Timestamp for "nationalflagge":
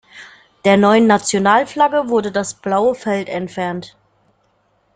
1.05-2.09